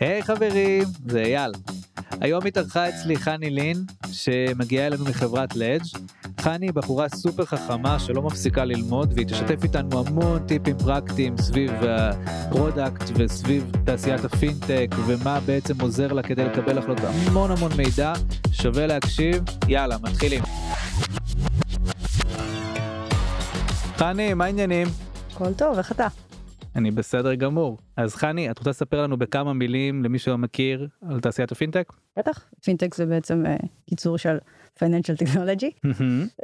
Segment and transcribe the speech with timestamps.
[0.00, 1.52] היי, חברים, זה אייל.
[2.20, 5.84] היום התארחה אצלי חני לין, שמגיעה אלינו מחברת Ledge.
[6.40, 11.72] חני היא בחורה סופר חכמה שלא מפסיקה ללמוד, והיא תשתף איתנו המון טיפים פרקטיים סביב
[11.88, 18.12] ה product וסביב תעשיית הפינטק, ומה בעצם עוזר לה כדי לקבל החלטות המון המון מידע.
[18.52, 20.42] שווה להקשיב, יאללה, מתחילים.
[23.96, 24.86] חני, מה העניינים?
[25.32, 26.27] הכל טוב, איך אתה?
[26.78, 27.78] אני בסדר גמור.
[27.96, 31.92] אז חני, את רוצה לספר לנו בכמה מילים למי שלא מכיר על תעשיית הפינטק?
[32.18, 34.38] בטח, פינטק זה בעצם uh, קיצור של
[34.78, 35.70] financial technology.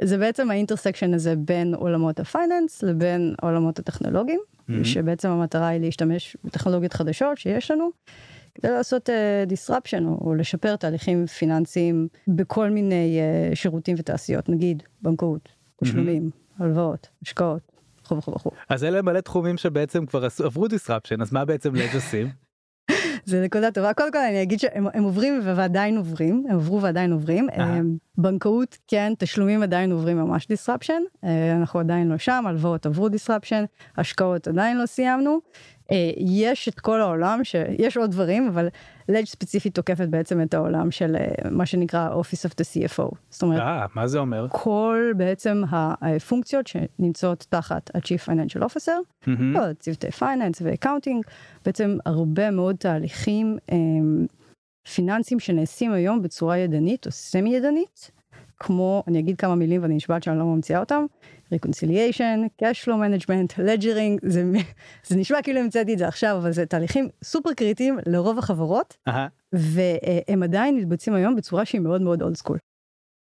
[0.01, 4.39] זה בעצם ה intersection הזה בין עולמות ה finance לבין עולמות הטכנולוגיים,
[4.83, 7.89] שבעצם המטרה היא להשתמש בטכנולוגיות חדשות שיש לנו.
[8.55, 13.19] כדי לעשות uh, disruption או, או לשפר תהליכים פיננסיים בכל מיני
[13.51, 15.49] uh, שירותים ותעשיות, נגיד בנקאות,
[15.83, 16.29] תשלומים,
[16.59, 17.74] הלוואות, השקעות,
[18.05, 18.51] וכו' וכו' וכו'.
[18.69, 22.29] אז אלה מלא תחומים שבעצם כבר עברו disruption, אז מה בעצם לדג' עושים?
[23.25, 23.93] זה נקודה טובה.
[23.93, 27.47] קודם כל אני אגיד שהם עוברים ועדיין עוברים הם עברו ועדיין עוברים.
[28.17, 31.27] בנקאות כן תשלומים עדיין עוברים ממש disruption.
[31.55, 33.65] אנחנו עדיין לא שם הלוואות עברו disruption
[33.97, 35.39] השקעות עדיין לא סיימנו.
[35.91, 38.67] אה, יש את כל העולם שיש עוד דברים אבל
[39.09, 43.15] לדג' ספציפית תוקפת בעצם את העולם של אה, מה שנקרא office of the CFO.
[43.29, 44.47] זאת אומרת, אה, מה זה אומר?
[44.51, 49.73] כל בעצם הפונקציות שנמצאות תחת ה-Chief Financial Officer, mm-hmm.
[49.79, 51.25] צוותי finance ו accounting,
[51.65, 53.77] בעצם הרבה מאוד תהליכים אה,
[54.95, 58.11] פיננסיים שנעשים היום בצורה ידנית או semi ידנית.
[58.59, 61.05] כמו אני אגיד כמה מילים ואני נשבעת שאני לא ממציאה אותם
[61.53, 64.43] reconciliation, cash flow management, ledgering, זה,
[65.03, 69.11] זה נשמע כאילו המצאתי את זה עכשיו, אבל זה תהליכים סופר קריטיים לרוב החברות, uh-huh.
[69.53, 72.57] והם עדיין מתבצעים היום בצורה שהיא מאוד מאוד old school.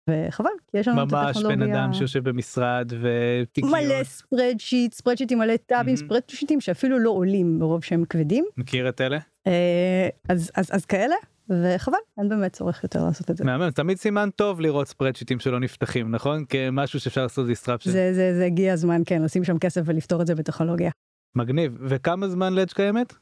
[0.09, 1.57] וחבל, כי יש לנו את הטכנולוגיה...
[1.57, 3.71] ממש בן אדם שיושב במשרד ותיקיות.
[3.71, 5.97] מלא spreadsheet, spreadsheet ים מלא טאבים, mm-hmm.
[5.97, 8.45] spreadsheet ים שאפילו לא עולים מרוב שהם כבדים.
[8.57, 9.17] מכיר את אלה?
[9.47, 11.15] אה, אז, אז, אז כאלה,
[11.49, 13.43] וחבל אין באמת צורך יותר לעשות את זה.
[13.43, 17.91] מהמם תמיד סימן טוב לראות spreadsheet ים שלא נפתחים נכון כמשהו שאפשר לעשות disruption.
[17.91, 20.91] זה זה זה הגיע הזמן כן לשים שם כסף ולפתור את זה בטכנולוגיה.
[21.35, 23.13] מגניב וכמה זמן Ledge קיימת?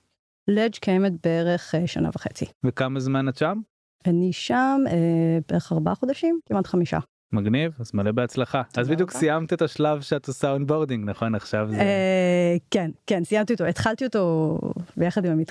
[0.48, 2.46] Ledge קיימת בערך אה, שנה וחצי.
[2.66, 3.60] וכמה זמן את שם?
[4.08, 7.00] אני שם אה, בערך ארבעה חודשים כמעט חמישה.
[7.34, 8.62] מגניב אז מלא בהצלחה.
[8.78, 11.36] אז בדיוק סיימת את השלב שאת עושה onboarding נכון?
[11.36, 13.66] עכשיו זה אה, כן כן סיימתי אותו.
[13.66, 14.58] התחלתי אותו
[14.98, 15.42] ביחד עם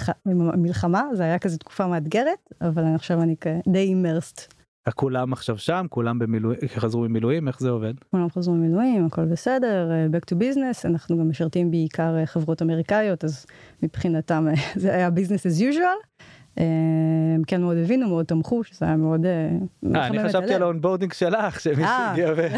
[0.41, 3.37] המלחמה זה היה כזה תקופה מאתגרת אבל עכשיו אני
[3.69, 4.55] די immersed.
[4.95, 5.87] כולם עכשיו שם?
[5.91, 7.49] כולם במילואים חזרו ממילואים?
[7.49, 7.95] איך זה עובד?
[8.11, 10.89] כולם חזרו ממילואים הכל בסדר אה, back to business.
[10.89, 13.47] אנחנו גם משרתים בעיקר אה, חברות אמריקאיות אז
[13.83, 14.47] מבחינתם
[14.83, 16.23] זה היה business as usual.
[16.57, 21.13] הם כן מאוד הבינו מאוד תמכו שזה היה מאוד אה, אני חשבתי על ה onboarding
[21.13, 22.11] שלך שמישהו אה.
[22.11, 22.49] הגיע ו...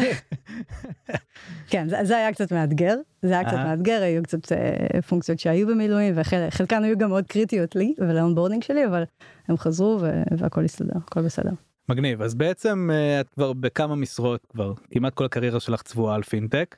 [1.71, 6.13] כן זה היה קצת מאתגר זה היה קצת מאתגר היו קצת אה, פונקציות שהיו במילואים
[6.17, 9.03] וחלקן היו גם מאוד קריטיות לי ול onboarding שלי אבל
[9.47, 9.99] הם חזרו
[10.37, 11.51] והכל הסתדר הכל בסדר.
[11.89, 12.89] מגניב אז בעצם
[13.21, 16.75] את כבר בכמה משרות כבר כמעט כל הקריירה שלך צבועה על פינטק.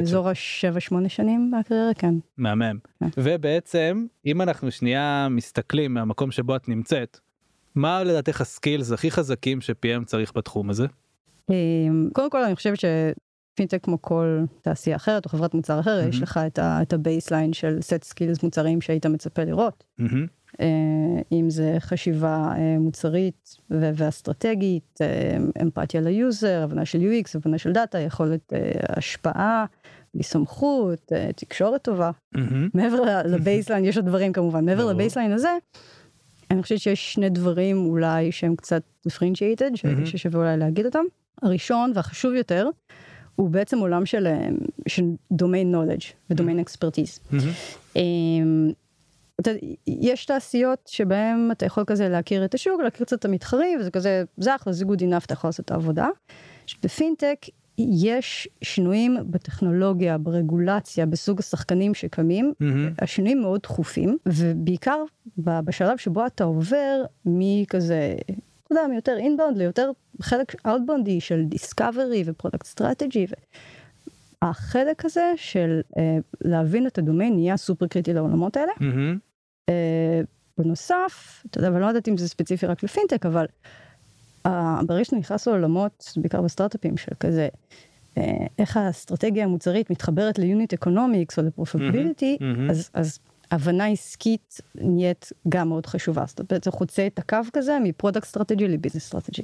[0.00, 2.14] אזור השבע שמונה שנים בקריירה כן.
[2.36, 2.78] מהמם.
[3.00, 3.08] כן.
[3.16, 7.18] ובעצם אם אנחנו שנייה מסתכלים מהמקום שבו את נמצאת,
[7.74, 10.86] מה לדעתך ה skills הכי חזקים ש PM צריך בתחום הזה?
[11.50, 16.08] אמ, קודם כל אני חושבת שפינטק כמו כל תעשייה אחרת או חברת מוצר אחרת.
[16.08, 19.84] יש לך את ה baseline של set skills מוצרים שהיית מצפה לראות.
[20.60, 20.66] אה,
[21.32, 27.72] אם זה חשיבה אה, מוצרית ואסטרטגית, אה, אמפתיה ל user, הבנה של UX, הבנה של
[27.72, 28.52] דאטה, יכולת
[28.88, 29.64] השפעה,
[30.14, 32.10] מסמכות, תקשורת טובה.
[32.74, 35.50] מעבר ל baseline, יש עוד דברים כמובן, מעבר ל baseline הזה,
[36.50, 41.04] אני חושבת שיש שני דברים אולי שהם קצת differentiated, ששווה אולי להגיד אותם.
[41.42, 42.68] הראשון והחשוב יותר,
[43.36, 44.26] הוא בעצם עולם של,
[44.88, 45.04] של
[45.34, 47.20] domain knowledge ו domain expertise.
[49.40, 49.50] אתה,
[49.86, 54.24] יש תעשיות שבהם אתה יכול כזה להכיר את השוק, להכיר קצת את המתחרים, וזה כזה,
[54.36, 56.08] זה אחלה, זה good enough, אתה יכול לעשות את העבודה.
[56.82, 57.38] בפינטק
[57.78, 63.04] יש שינויים בטכנולוגיה, ברגולציה, בסוג השחקנים שקמים, mm-hmm.
[63.04, 65.02] השינויים מאוד תכופים, ובעיקר
[65.38, 69.90] בשלב שבו אתה עובר מכזה, אתה יודע, מיותר inbound ליותר
[70.22, 73.26] חלק outbound י של discovery ו product strategy.
[74.42, 76.00] החלק הזה של uh,
[76.40, 78.72] להבין את הדומיין נהיה סופר קריטי לעולמות האלה.
[78.72, 79.27] Mm-hmm.
[79.68, 80.20] אה,
[80.58, 83.46] בנוסף, אתה יודע, ואני לא יודעת אם זה ספציפי רק לפינטק, אבל
[84.46, 84.50] uh,
[84.86, 87.48] ברגע נכנס לעולמות, בעיקר בסטארט-אפים של כזה,
[88.14, 88.20] uh,
[88.58, 92.70] איך האסטרטגיה המוצרית מתחברת ל unit economics או ל profitability, mm-hmm.
[92.70, 93.18] אז, אז
[93.50, 96.24] הבנה עסקית נהיית גם מאוד חשובה.
[96.26, 99.42] זאת אומרת, זה חוצה את הקו כזה מ product strategy ל business strategy.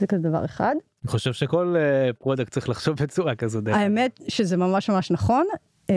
[0.00, 0.74] זה כזה דבר אחד.
[1.04, 1.74] אני חושב שכל
[2.18, 3.60] product צריך לחשוב בצורה כזו.
[3.66, 5.46] האמת שזה ממש ממש נכון,
[5.90, 5.94] um,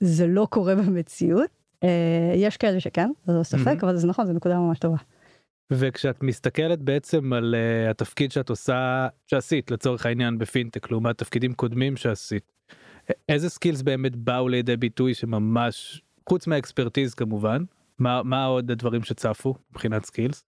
[0.00, 1.59] זה לא קורה במציאות.
[1.84, 3.78] אה, יש כאלה שכן, זה לא ספק, מהמם.
[3.82, 4.96] אבל זה נכון, זו נקודה ממש טובה.
[5.72, 11.96] וכשאת מסתכלת בעצם על uh, התפקיד שאת עושה שעשית לצורך העניין בפינטק לעומת תפקידים קודמים
[11.96, 12.52] שעשית
[13.28, 17.64] איזה skills באמת באו לידי ביטוי שממש חוץ מה expertise כמובן
[17.98, 20.44] מה מה עוד הדברים שצפו מבחינת skills.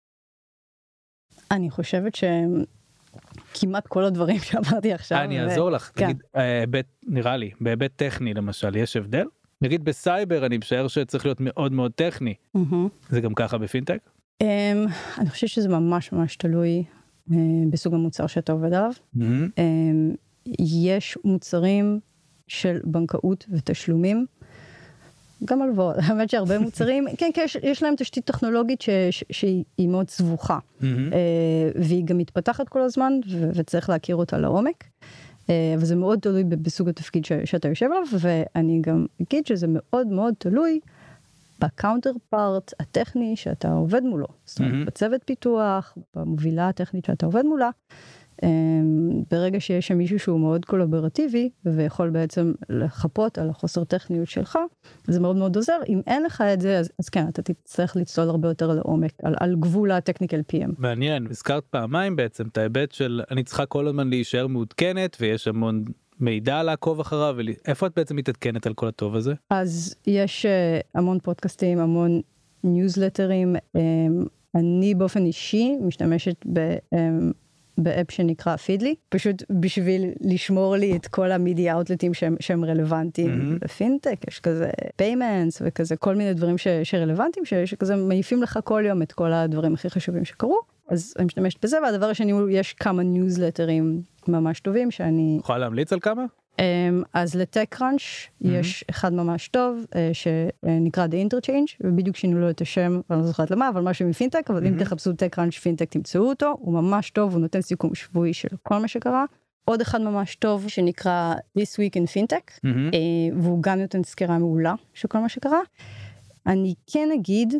[1.51, 6.05] אני חושבת שכמעט כל הדברים שאמרתי עכשיו, אני ו- אעזור לך כן.
[6.05, 9.25] נגיד אה, היבט נראה לי בהיבט טכני למשל יש הבדל
[9.63, 12.87] נגיד בסייבר אני משער שצריך להיות מאוד מאוד טכני מהמם.
[13.09, 13.97] זה גם ככה בפינטק.
[14.41, 14.47] אמ,
[15.17, 16.83] אני חושבת שזה ממש ממש תלוי
[17.31, 17.37] אה,
[17.69, 18.91] בסוג המוצר שאתה עובד עליו.
[19.13, 19.49] מהמם.
[19.57, 20.11] אמ,
[20.59, 21.99] יש מוצרים
[22.47, 24.25] של בנקאות ותשלומים,
[25.45, 29.63] גם הלוואות, האמת שהרבה מוצרים, כן, כן, יש, יש להם תשתית טכנולוגית ש, ש, שהיא
[29.77, 31.13] היא מאוד סבוכה, מהמם.
[31.13, 34.83] אה, והיא גם מתפתחת כל הזמן, ו, וצריך להכיר אותה לעומק.
[35.49, 40.33] אה, וזה מאוד תלוי בסוג התפקיד שאתה יושב עליו, ואני גם אגיד שזה מאוד מאוד
[40.37, 40.79] תלוי
[41.59, 44.27] ב counterpart הטכני שאתה עובד מולו.
[44.45, 44.85] זאת אומרת.
[44.85, 47.69] בצוות פיתוח, במובילה הטכנית שאתה עובד מולה.
[48.43, 54.29] אמ, ברגע שיש שם מישהו שהוא מאוד collaborative י ויכול בעצם לחפות על החוסר טכניות
[54.29, 54.57] שלך,
[55.07, 55.79] זה מאוד מאוד עוזר.
[55.89, 59.35] אם אין לך את זה, אז, אז כן, אתה תצטרך לצלול הרבה יותר לעומק, על,
[59.39, 60.71] על גבול ה technical PM.
[60.77, 65.83] מעניין הזכרת פעמיים בעצם את ההיבט של אני צריכה כל הזמן להישאר מעודכנת ויש המון
[66.19, 69.33] מידע לעקוב אחריו ואיפה את בעצם מתעדכנת על כל הטוב הזה.
[69.49, 72.21] אז יש אה, המון פודקאסטים, המון
[72.63, 73.55] ניוזלטרים.
[73.75, 73.81] אמ,
[74.55, 76.45] אני באופן אישי משתמשת.
[76.93, 77.31] אמ,
[77.77, 82.35] ב app שנקרא Feedly, פשוט בשביל לשמור לי את כל ה media outlet ים שהם,
[82.39, 83.59] שהם רלוונטיים מהמם.
[83.59, 88.83] בפינטק, יש כזה PYMNTS וכזה כל מיני דברים ש, שרלוונטיים, ש, שכזה מעיפים לך כל
[88.87, 90.59] יום את כל הדברים הכי חשובים שקרו,
[90.89, 95.93] אז אני משתמשת בזה, והדבר השני הוא יש כמה ניוזלטרים ממש טובים שאני יכולה להמליץ
[95.93, 96.25] על כמה?
[96.53, 98.01] Um, אז ל TechCrunch
[98.41, 103.25] יש אחד ממש טוב uh, שנקרא The Interchange ובדיוק שינו לו את השם אני לא
[103.25, 104.77] זוכרת למה אבל משהו מפינטק אבל אם.
[104.79, 108.87] תחפשו TechCrunch פינטק תמצאו אותו הוא ממש טוב הוא נותן סיכום שבועי של כל מה
[108.87, 109.25] שקרה.
[109.65, 112.69] עוד אחד ממש טוב שנקרא This Week in Fintech uh,
[113.37, 115.59] והוא גם נותן סקירה מעולה של כל מה שקרה.
[116.47, 117.53] אני כן אגיד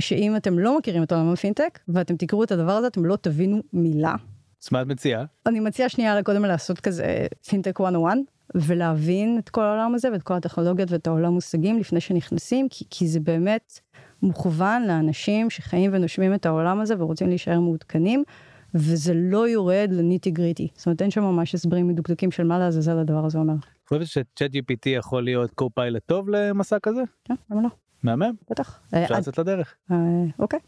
[0.00, 3.60] שאם אתם לא מכירים את עולם הפינטק ואתם תקראו את הדבר הזה אתם לא תבינו
[3.72, 4.14] מילה
[4.62, 5.24] אז מה את מציעה?
[5.46, 8.16] אני מציעה שנייה קודם לעשות כזה פינטק 101
[8.54, 13.08] ולהבין את כל העולם הזה ואת כל הטכנולוגיות ואת העולם מושגים לפני שנכנסים כי, כי
[13.08, 13.80] זה באמת
[14.22, 18.24] מוכוון לאנשים שחיים ונושמים את העולם הזה ורוצים להישאר מעודכנים
[18.74, 22.98] וזה לא יורד לניטי גריטי זאת אומרת אין שם ממש הסברים מדוקדקים של מה לעזאזל
[22.98, 23.54] הדבר הזה אומר.
[23.54, 27.02] את חושבת ש ChatGPT יכול להיות co-pilot טוב למסע כזה?
[27.24, 27.68] כן, למה לא?
[28.02, 28.80] מהמם, בטח.
[28.88, 29.74] אפשר אה, לצאת לדרך.
[29.90, 29.96] אה,
[30.38, 30.58] אוקיי.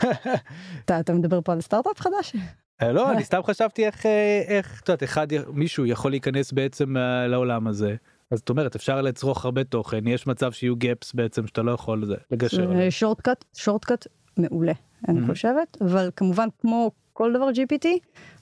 [0.84, 2.36] אתה מדבר פה על סטארט-אפ חדש?
[2.82, 6.96] אה, לא, אני סתם חשבתי איך, אה, איך, את יודעת, אחד, מישהו יכול להיכנס בעצם
[6.96, 7.94] אה, לעולם הזה.
[8.30, 12.04] אז זאת אומרת, אפשר לצרוך הרבה תוכן, יש מצב שיהיו gaps בעצם שאתה לא יכול
[12.04, 12.90] זה, לגשר.
[12.90, 14.06] shortcut, shortcut
[14.36, 14.72] מעולה,
[15.08, 15.26] אני.
[15.26, 17.86] חושבת, אבל כמובן כמו כל דבר GPT,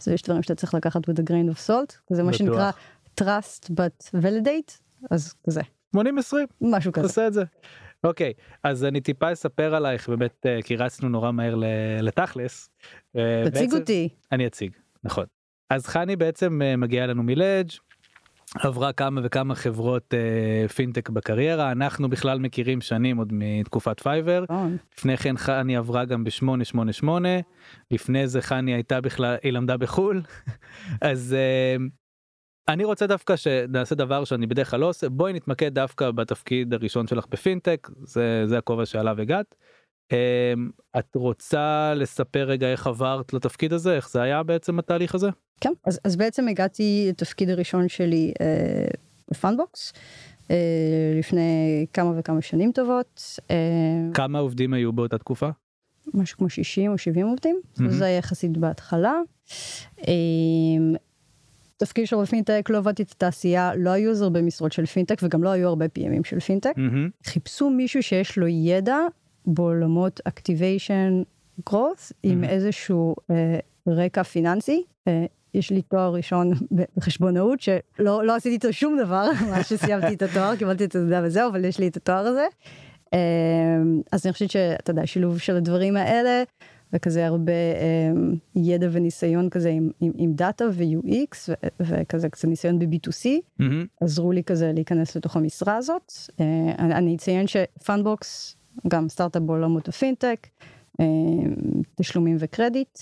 [0.00, 2.32] אז יש דברים שאתה צריך לקחת with a grain of salt, זה מה.
[2.32, 2.70] שנקרא
[3.20, 4.73] trust but validate,
[5.11, 5.61] אז כזה,
[5.96, 6.00] 80-20,
[6.61, 7.08] משהו כזה.
[7.08, 7.44] תעשה את זה.
[8.05, 11.55] אוקיי, אז אני טיפה אספר עלייך, באמת, אה, כי רצנו נורא מהר
[12.00, 12.71] לתכלס.
[13.17, 14.09] אה, תציג אותי.
[14.33, 14.73] אני אציג,
[15.05, 15.25] נכון.
[15.71, 17.70] אז חני בעצם אה, מגיעה לנו מ Ledge,
[18.55, 24.44] עברה כמה וכמה חברות אה, פינטק בקריירה, אנחנו בכלל מכירים שנים עוד מתקופת Fiverr.
[24.50, 24.77] נכון.
[24.99, 27.09] לפני כן חני עברה גם ב-888,
[27.90, 30.23] לפני זה חני הייתה בכלל, היא למדה בחו"ל,
[31.00, 31.83] אז uh,
[32.68, 37.06] אני רוצה דווקא שנעשה דבר שאני בדרך כלל לא עושה, בואי נתמקד דווקא בתפקיד הראשון
[37.06, 39.54] שלך בפינטק, זה, זה הכובע שעליו הגעת.
[40.12, 45.28] Um, את רוצה לספר רגע איך עברת לתפקיד הזה, איך זה היה בעצם התהליך הזה?
[45.60, 48.87] כן, אז, אז בעצם הגעתי לתפקיד הראשון שלי אה,
[49.30, 49.92] ב Fundbox,
[50.50, 50.56] אה,
[51.18, 53.56] לפני כמה וכמה שנים טובות, אה,
[54.14, 55.48] כמה עובדים היו באותה תקופה?
[56.14, 57.90] משהו כמו 60 או 70 עובדים, מהמם.
[57.90, 59.14] זה היה יחסית בהתחלה.
[61.78, 65.42] תפקיד של פינטק, לא עבדתי את התעשייה, לא היו אז הרבה משרות של פינטק וגם
[65.42, 66.73] לא היו הרבה PMים של פינטק.
[66.76, 67.11] מהמם.
[67.25, 68.99] חיפשו מישהו שיש לו ידע
[69.47, 71.25] בעולמות activation
[71.70, 72.44] growth עם מהמם.
[72.44, 74.82] איזשהו אה, רקע פיננסי.
[75.08, 76.52] אה, יש לי תואר ראשון
[76.97, 81.50] בחשבונאות שלא לא עשיתי איתו שום דבר מאז שסיימתי את התואר קיבלתי את התעודה וזהו
[81.50, 82.47] אבל יש לי את התואר הזה.
[83.14, 83.18] אה,
[84.12, 86.42] אז אני חושבת שאתה יודע שילוב של הדברים האלה
[86.92, 88.12] וכזה הרבה אה,
[88.57, 93.28] ידע וניסיון כזה עם, עם, עם דאטה ו-UX וכזה קצת ניסיון ב-B2C
[93.59, 93.87] מהמם.
[94.00, 96.12] עזרו לי כזה להיכנס לתוך המשרה הזאת.
[96.40, 98.57] אה, אני אני אציין ש Fundbox,
[98.88, 100.47] גם סטארט-אפ בעולמות הפינטק,
[101.00, 101.07] אה,
[101.95, 102.99] תשלומים וקרדיט.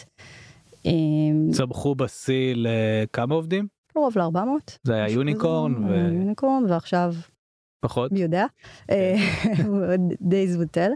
[0.86, 0.92] אה,
[1.52, 3.66] צמחו בשיא לכמה עובדים?
[3.92, 4.78] קרוב ל-400.
[4.82, 5.94] זה היה unicorn ו...
[5.94, 7.14] יוניקורן, ועכשיו
[7.80, 8.12] פחות.
[8.12, 8.46] מי יודע?
[8.90, 9.14] אה,
[10.30, 10.92] days would tell.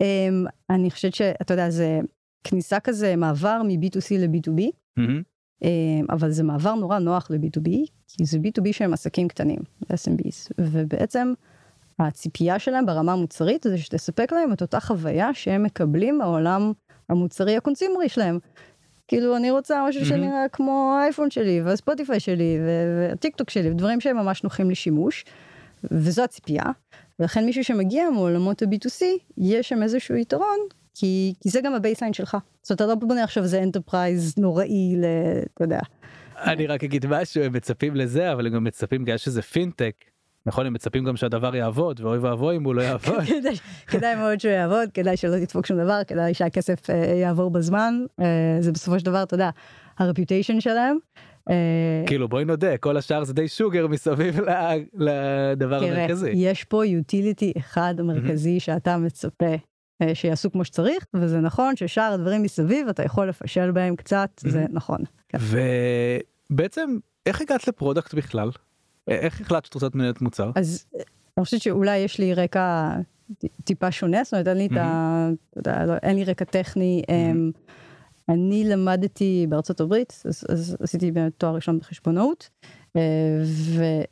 [0.00, 2.00] אמ, אני חושבת שאתה יודע זה
[2.44, 4.62] כניסה כזה מעבר מ-B2C ל-B2B.
[4.96, 5.22] מהמם.
[5.62, 7.70] אמ, אבל זה מעבר נורא נוח ל-B2B,
[8.08, 11.32] כי זה B2B שהם עסקים קטנים, SMBs, ובעצם
[11.98, 16.72] הציפייה שלהם ברמה המוצרית זה שתספק להם את אותה חוויה שהם מקבלים מהעולם
[17.08, 18.38] המוצרי הקונסימרי שלהם.
[19.08, 20.14] כאילו אני רוצה משהו מהמם.
[20.14, 25.24] שנראה כמו האייפון שלי והספוטיפיי שלי והטיק טוק שלי, דברים שהם ממש נוחים לשימוש,
[25.90, 26.64] וזו הציפייה,
[27.18, 29.04] ולכן מישהו שמגיע מעולמות ה-B2C,
[29.38, 30.58] יש שם איזשהו יתרון,
[31.00, 32.36] כי, כי זה גם ה baseline שלך.
[32.62, 35.04] זאת אומרת, אתה לא בונה עכשיו איזה enterprise נוראי ל...
[35.54, 35.80] אתה יודע.
[36.44, 39.94] אני רק אגיד משהו הם מצפים לזה אבל הם גם מצפים בגלל שזה פינטק.
[40.46, 43.24] נכון הם מצפים גם שהדבר יעבוד ואוי ואבוי אם הוא לא יעבוד.
[43.86, 48.26] כדאי- מאוד שהוא יעבוד, כדאי שלא תדפוק שום דבר, כדאי שהכסף אה, יעבור בזמן, אה,
[48.60, 49.50] זה בסופו של דבר, אתה יודע,
[49.98, 50.96] ה reputation שלהם.
[51.50, 51.54] אה,
[52.06, 54.40] כאילו בואי נודה כל השאר זה די sugar מסביב
[54.94, 56.30] לדבר המרכזי.
[56.34, 59.54] יש פה utility אחד מרכזי שאתה מצפה
[60.14, 64.98] שיעשו כמו שצריך, וזה נכון ששאר הדברים מסביב אתה יכול לפשל בהם קצת, זה נכון.
[65.28, 65.38] כן.
[66.50, 68.50] ובעצם איך הגעת ל product בכלל?
[69.08, 70.50] איך החלטת שאת רוצה להיות מנהלת מוצר?
[70.54, 71.02] אז אה,
[71.38, 72.92] אני חושבת שאולי יש לי רקע
[73.64, 75.28] טיפה שונה, זאת אומרת אין לי את ה...
[75.86, 77.02] לא- אין לי רקע טכני.
[77.08, 77.50] אמ,
[78.28, 82.50] אני למדתי בארצות הברית, אז, אז עשיתי באמת תואר ראשון בחשבונאות,
[82.96, 83.42] אה,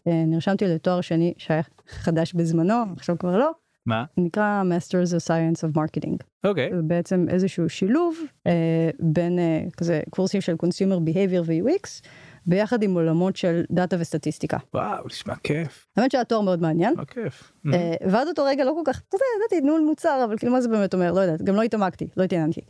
[0.06, 3.50] ונרשמתי לתואר שני שהיה חדש בזמנו, עכשיו כבר לא,
[3.88, 4.04] מה?
[4.16, 6.16] נקרא Masters of Science of Marketing.
[6.44, 6.70] אוקיי.
[6.74, 8.16] זה בעצם איזשהו שילוב
[8.46, 12.08] אה, בין אה, כזה קורסים של Consumer Behavior ו-UX,
[12.46, 14.56] ביחד עם עולמות של דאטה וסטטיסטיקה.
[14.74, 15.86] וואו נשמע כיף.
[15.96, 16.94] האמת שהיה תואר מאוד מעניין.
[16.96, 17.52] מה כיף.
[17.74, 20.60] אה, ועד אותו רגע לא כל כך, אתה יודע, ידעתי ניהול מוצר, אבל כאילו מה
[20.60, 22.60] זה באמת אומר, לא יודעת, גם לא התעמקתי, לא התעניינתי.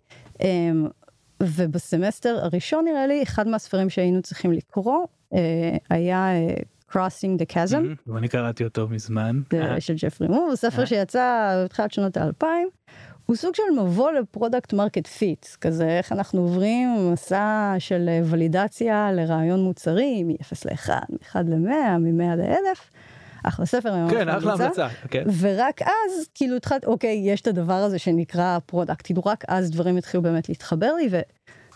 [0.43, 0.87] אמ,
[1.43, 6.55] ובסמסטר הראשון נראה לי, אחד מהספרים שהיינו צריכים לקרוא אה, היה אה,
[6.93, 7.95] Crossing the Chasm, מהמם.
[8.07, 9.41] ואני קראתי אותו מזמן.
[9.53, 10.87] זה אה, של ג'פרי מור, ספר אה.
[10.87, 12.69] שיצא בתחילת שנות האלפיים.
[13.27, 18.21] הוא סוג של מבוא ל product market fit, כזה איך אנחנו עוברים מסע של אה,
[18.25, 22.79] ולידציה לרעיון מוצרי מ-0 ל-1, מ-1 ל-100, מ-100 ל-1000.
[23.45, 24.53] אחלה ספר, כן אחלה.
[24.53, 24.89] המלצה.
[25.11, 25.25] כן.
[25.41, 29.97] ורק אז כאילו התחלתי אוקיי יש את הדבר הזה שנקרא product כאילו רק אז דברים
[29.97, 31.21] התחילו באמת להתחבר לי ו,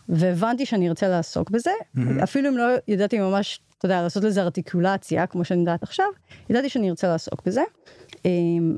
[0.09, 2.21] והבנתי שאני ארצה לעסוק בזה מהמם.
[2.21, 6.07] אפילו אם לא ידעתי ממש אתה יודע לעשות לזה ארטיקולציה כמו שאני יודעת עכשיו
[6.51, 7.63] ידעתי שאני ארצה לעסוק בזה.
[8.25, 8.77] אמ,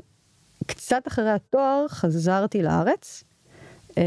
[0.65, 3.23] קצת אחרי התואר חזרתי לארץ
[3.97, 4.03] אה,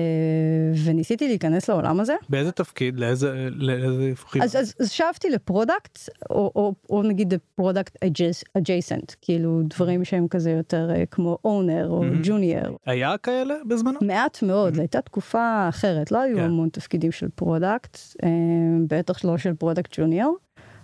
[0.84, 2.14] וניסיתי להיכנס לעולם הזה.
[2.28, 4.44] באיזה תפקיד לאיזה לאיזה חברה?
[4.44, 5.98] אז, אז, אז חשבתי ל product,
[6.30, 12.02] או, או, או נגיד product adjacent, כאילו דברים שהם כזה יותר אה, כמו owner או
[12.02, 12.20] מהמם.
[12.22, 12.78] ג'וניור.
[12.86, 13.98] היה כאלה בזמנו?
[14.02, 16.42] מעט מאוד, זו הייתה תקופה אחרת, לא היו כן.
[16.42, 18.28] המון תפקידים של product, אה,
[18.88, 20.36] בטח לא של product ג'וניור,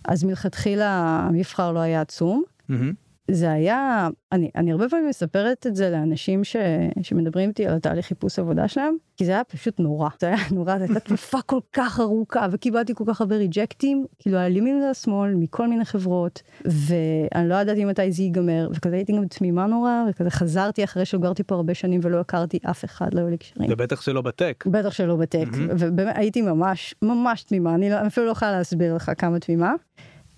[0.04, 0.90] אז מלכתחילה
[1.28, 2.42] המבחר לא היה עצום.
[2.68, 3.03] מהמם.
[3.30, 6.56] זה היה, אני, אני הרבה פעמים מספרת את זה לאנשים ש,
[7.02, 10.08] שמדברים איתי על התהליך חיפוש עבודה שלהם, כי זה היה פשוט נורא.
[10.20, 14.06] זה היה נורא, זו הייתה תקופה כל כך ארוכה, וקיבלתי כל כך הרבה reject ים,
[14.18, 19.12] כאילו על ימין והשמאל, מכל מיני חברות, ואני לא ידעתי מתי זה ייגמר, וכזה הייתי
[19.12, 23.20] גם תמימה נורא, וכזה חזרתי אחרי שגרתי פה הרבה שנים ולא הכרתי אף אחד, לא
[23.20, 23.68] היו לי קשרים.
[23.68, 24.64] זה בטח שלא בטק.
[24.66, 25.46] בטח שלא בטק.
[25.52, 29.72] ובאמת הייתי ממש ממש תמימה, אני לא, אפילו לא יכולה להסביר לך כמה תמימה.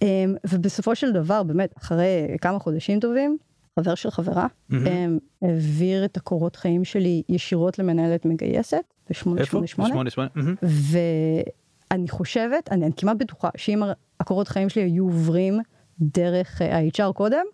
[0.03, 3.37] אמ, ובסופו של דבר, באמת, אחרי כמה חודשים טובים,
[3.81, 4.47] חבר של חברה.
[4.73, 9.31] אמ, העביר את הקורות חיים שלי ישירות למנהלת מגייסת, איפה?
[9.35, 10.29] ב-888, שמונה שמונה.
[10.35, 10.55] מהמם.
[10.63, 13.83] ואני חושבת, אני, אני כמעט בטוחה שאם
[14.21, 15.61] הקורות חיים שלי היו עוברים
[16.01, 17.45] דרך אה, ה-HR קודם,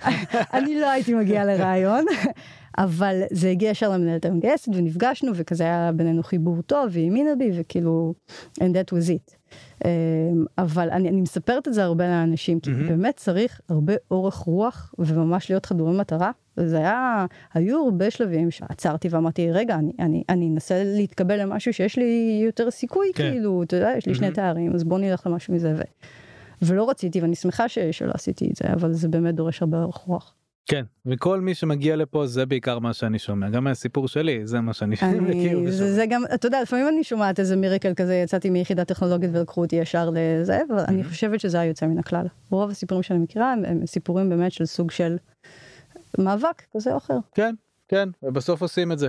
[0.56, 2.04] אני לא הייתי מגיעה לרעיון,
[2.78, 7.50] אבל זה הגיע ישר למנהלת המגייסת ונפגשנו וכזה היה בינינו חיבור טוב והיא האמינה בי
[7.54, 8.14] וכאילו
[8.60, 9.36] and that was it.
[9.84, 12.88] אמ, אבל אני, אני מספרת את זה הרבה לאנשים כי מהמם.
[12.88, 16.30] באמת צריך הרבה אורך רוח וממש להיות חדורי מטרה.
[16.56, 21.98] זה היה, היו הרבה שלבים שעצרתי ואמרתי רגע אני, אני, אני אנסה להתקבל למשהו שיש
[21.98, 23.30] לי יותר סיכוי כן.
[23.30, 24.34] כאילו אתה יודע יש לי שני מהמם.
[24.34, 25.82] תארים אז בוא נלך למשהו מזה ו...
[26.62, 27.78] ולא רציתי ואני שמחה ש...
[27.78, 30.34] שלא עשיתי את זה אבל זה באמת דורש הרבה אורך רוח.
[30.66, 34.72] כן וכל מי שמגיע לפה זה בעיקר מה שאני שומע גם מהסיפור שלי זה מה
[34.72, 35.60] שאני אני, מכיר.
[35.70, 35.92] זה.
[35.94, 39.76] זה גם אתה יודע לפעמים אני שומעת איזה miracle כזה יצאתי מיחידה טכנולוגית ולקחו אותי
[39.76, 41.08] ישר לזה אבל אני Mhm.
[41.08, 42.26] חושבת שזה היה יוצא מן הכלל.
[42.50, 45.16] רוב הסיפורים שאני מכירה הם, הם סיפורים באמת של סוג של
[46.18, 47.18] מאבק כזה או אחר.
[47.34, 47.54] כן
[47.88, 49.08] כן ובסוף עושים את זה.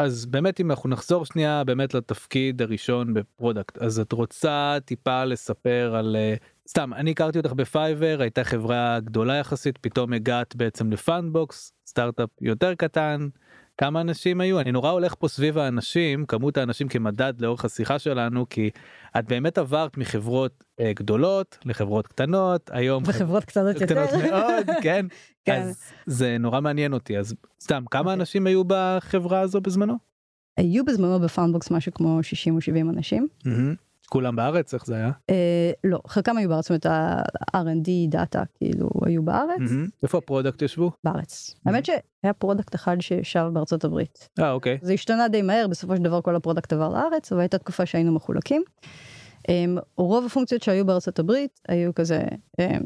[0.00, 5.24] אז באמת אם אנחנו נחזור שנייה באמת לתפקיד הראשון ב product אז את רוצה טיפה
[5.24, 6.34] לספר על אה,
[6.68, 12.74] סתם אני הכרתי אותך ב-Fiverr הייתה חברה גדולה יחסית פתאום הגעת בעצם ל-Fundbox סטארט-אפ יותר
[12.74, 13.28] קטן.
[13.78, 14.60] כמה אנשים היו?
[14.60, 18.70] אני נורא הולך פה סביב האנשים כמות האנשים כמדד לאורך השיחה שלנו כי
[19.18, 24.06] את באמת עברת מחברות אה, גדולות לחברות קטנות היום וחברות קטנות יותר.
[24.06, 25.06] קטנות מאוד כן
[25.50, 25.62] כן.
[25.62, 29.94] אז זה נורא מעניין אותי אז סתם כמה אנשים היו בחברה הזו בזמנו.
[30.56, 33.28] היו בזמנו בפאונדבוקס משהו כמו 60 או 70 אנשים.
[34.10, 35.10] כולם בארץ איך זה היה?
[35.30, 39.70] אה, לא, חלקם היו בארץ, זאת אומרת ה-R&D דאטה כאילו היו בארץ.
[40.02, 40.90] איפה ה-product ישבו?
[41.04, 41.54] בארץ.
[41.66, 44.28] האמת שהיה product אחד שישב בארצות הברית.
[44.38, 44.78] אה אוקיי.
[44.82, 48.12] זה השתנה די מהר, בסופו של דבר כל ה-product עבר לארץ, אבל הייתה תקופה שהיינו
[48.12, 48.62] מחולקים.
[49.50, 52.22] Um, רוב הפונקציות שהיו בארצות הברית היו כזה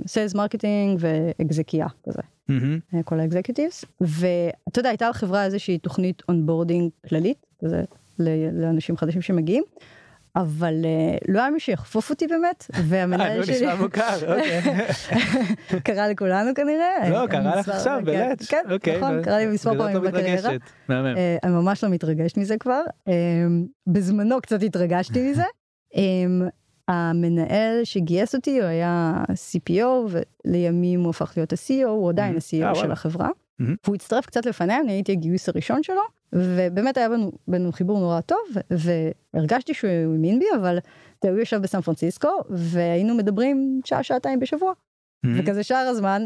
[0.07, 2.23] sales marketing ו-exec כזה.
[2.51, 7.83] אה, כל ה-executives, ואתה יודע הייתה לחברה איזושהי תוכנית onboarding כללית, כזה
[8.19, 9.65] ל- לאנשים חדשים שמגיעים,
[10.37, 14.61] אבל uh, לא היה מי שיחפוף אותי באמת, אה, והמנהל שלי נשמע מוכר, אוקיי.
[15.85, 17.11] קרה לכולנו כנראה.
[17.11, 18.43] לא, אה, קרה לך עכשיו, כן, בלט.
[18.49, 20.51] כן, אוקיי, נכון, קרה לי מספר פעמים בקריירה.
[20.91, 22.83] אה, אני ממש לא מתרגשת מזה כבר.
[23.09, 23.13] אה,
[23.87, 25.45] בזמנו קצת התרגשתי מזה.
[25.97, 26.03] אה,
[26.89, 29.85] המנהל שגייס אותי הוא היה CPO
[30.45, 32.75] ולימים הוא הפך להיות ה-CEO, הוא עדיין אה, ה-CEO וואלה.
[32.75, 33.29] של החברה.
[33.59, 33.75] מהמם.
[33.85, 36.01] והוא הצטרף קצת לפניה, אני הייתי הגיוס הראשון שלו,
[36.33, 38.39] ובאמת היה בינינו- בינינו חיבור נורא טוב,
[39.35, 40.79] והרגשתי שהוא האמין בי, אבל
[41.25, 44.73] הוא יושב בסן פרנסיסקו, והיינו מדברים שעה, שעתיים בשבוע.
[45.25, 45.41] מהמם.
[45.41, 46.23] וכזה שאר הזמן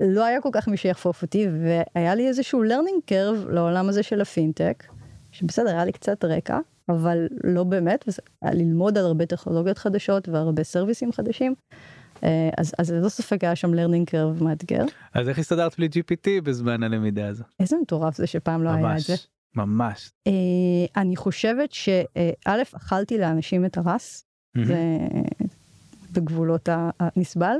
[0.00, 1.46] לא היה כל כך מי שיחפוף אותי
[1.94, 4.84] והיה לי איזשהו learning curve לעולם הזה של הפינטק
[5.30, 6.58] שבסדר היה לי קצת רקע
[6.88, 11.54] אבל לא באמת וזה ללמוד על הרבה טכנולוגיות חדשות והרבה סרוויסים חדשים.
[12.24, 14.84] אה, אז אז ללא ספק היה שם learning curve מאתגר
[15.14, 17.44] אז איך הסתדרת בלי GPT בזמן הלמידה הזו?
[17.60, 19.12] איזה מטורף זה שפעם לא היה את זה.
[19.12, 19.28] ממש.
[19.54, 20.10] ממש.
[20.26, 24.24] אה, אני חושבת שא' אכלתי לאנשים את הרס.
[24.64, 24.78] זה
[26.12, 26.68] בגבולות
[27.00, 27.56] הנסבל.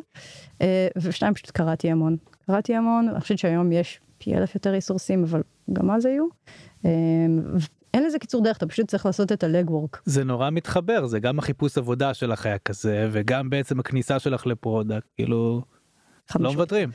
[0.62, 2.16] אה, ושתיים פשוט קראתי המון.
[2.46, 6.24] קראתי המון, אני חושבת שהיום יש פי אלף יותר ריסורסים, אבל גם אז היו.
[6.84, 6.90] אה,
[7.94, 10.02] אין לזה קיצור דרך, אתה פשוט צריך לעשות את הלג וורק.
[10.04, 15.06] זה נורא מתחבר זה גם החיפוש עבודה שלך היה כזה וגם בעצם הכניסה שלך ל-product
[15.16, 15.62] כאילו
[16.38, 16.90] לא מוותרים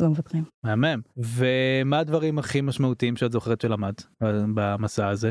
[0.00, 0.44] לא מוותרים.
[0.64, 4.04] מהמם ומה הדברים הכי משמעותיים שאת זוכרת שלמדת
[4.54, 5.30] במסע הזה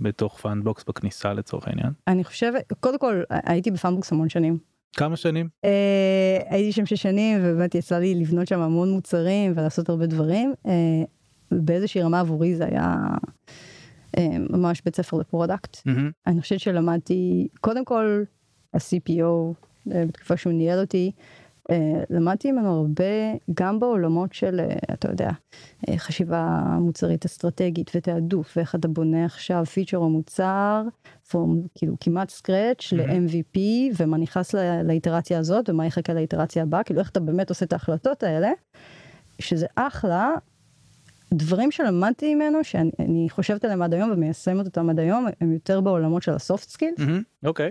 [0.00, 4.58] בתוך Fundbox בכניסה לצורך העניין אני חושבת, קודם כל הייתי ב-Fundbox המון שנים.
[4.96, 9.88] כמה שנים אה, הייתי שם שש שנים ובאמת יצא לי לבנות שם המון מוצרים ולעשות
[9.88, 10.54] הרבה דברים.
[10.66, 10.72] אה,
[11.52, 13.16] באיזושהי רמה עבורי זה היה אה,
[14.50, 15.76] ממש בית ספר ל-product.
[15.86, 16.10] מהמם.
[16.26, 18.22] אני חושבת שלמדתי קודם כל
[18.74, 19.54] ה-CPO
[19.92, 21.12] אה, בתקופה שהוא ניהל אותי.
[21.70, 23.04] אה, למדתי ממנו הרבה
[23.54, 25.30] גם בעולמות של אה, אתה יודע
[25.88, 30.82] אה, חשיבה מוצרית אסטרטגית ותעדוף ואיך אתה בונה עכשיו feature או מוצר
[31.30, 33.58] from כאילו כמעט scratch ל-MVP
[33.96, 37.72] ומה נכנס ל- לאיטרציה הזאת ומה יחכה לאיטרציה הבאה כאילו איך אתה באמת עושה את
[37.72, 38.50] ההחלטות האלה
[39.38, 40.30] שזה אחלה.
[41.34, 45.80] דברים שלמדתי ממנו שאני אני חושבת עליהם עד היום ומיישמת אותם עד היום הם יותר
[45.80, 47.22] בעולמות של ה-soft skill מהמם.
[47.44, 47.70] אוקיי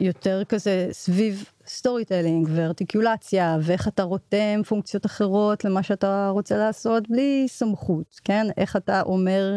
[0.00, 7.44] יותר כזה סביב storytelling וארטיקולציה ואיך אתה רותם פונקציות אחרות למה שאתה רוצה לעשות בלי
[7.48, 9.56] סמכות כן איך אתה אומר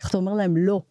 [0.00, 0.82] איך אתה אומר להם לא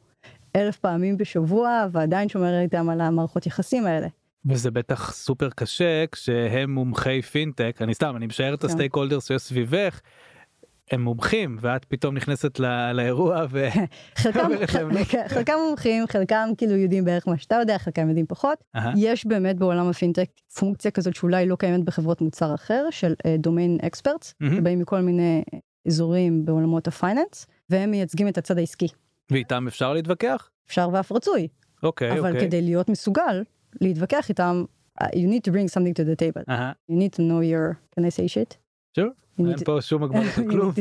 [0.56, 4.08] אלף פעמים בשבוע ועדיין שומר איתם על המערכות יחסים האלה.
[4.46, 8.68] וזה בטח סופר קשה כשהם מומחי פינטק אני סתם אני משער את כן.
[8.68, 10.02] ה-stakeholder שיש סביבך.
[10.92, 13.68] הם מומחים ואת פתאום נכנסת ל- לאירוע ו...
[14.16, 14.66] חלקם, לא.
[14.66, 18.94] חלק- חלקם מומחים חלקם כאילו יודעים בערך מה שאתה יודע חלקם יודעים פחות אהה.
[18.98, 24.34] יש באמת בעולם הפינטק פונקציה כזאת שאולי לא קיימת בחברות מוצר אחר של domain experts
[24.40, 24.56] מהמם.
[24.58, 25.44] שבאים מכל מיני
[25.88, 28.88] אזורים בעולמות ה-finance והם מייצגים את הצד העסקי
[29.32, 30.50] ואיתם אפשר להתווכח?
[30.68, 31.48] אפשר ואף רצוי
[31.84, 32.48] אוקיי אבל אוקיי.
[32.48, 33.44] כדי להיות מסוגל
[33.82, 34.64] להתווכח איתם
[35.02, 36.72] uh, you need to bring something to the table אהה.
[36.92, 38.58] you need to know your can I say shit
[38.98, 40.72] שוב, אין פה שום על you כלום.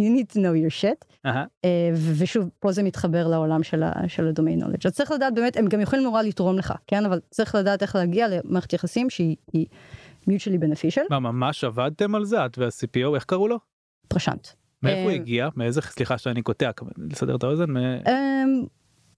[0.00, 1.28] need to know your shit.
[1.64, 5.66] אה, ושוב פה זה מתחבר לעולם של, של ה-domain knowledge אז צריך לדעת באמת הם
[5.66, 9.66] גם יכולים נורא לתרום לך כן אבל צריך לדעת איך להגיע למערכת יחסים שהיא היא
[10.30, 13.58] mutually beneficial מה ממש עבדתם על זה את וה-CPO איך קראו לו?
[14.08, 14.48] פרשנט.
[14.82, 15.48] מאיפה הוא אה, הגיע?
[15.56, 17.64] מאיזה סליחה שאני קוטע לסדר את האוזן?